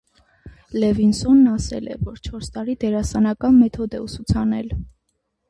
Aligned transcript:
Լևինսոնն 0.83 1.51
ասել 1.51 1.89
է, 1.91 1.97
որ 2.07 2.17
չորս 2.31 2.49
տարի 2.57 2.77
դերասանական 2.85 3.61
մեթոդ 3.61 3.95
է 4.01 4.03
ուսուցանել։ 4.09 4.75